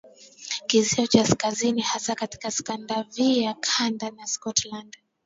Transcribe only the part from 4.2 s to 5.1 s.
Scotland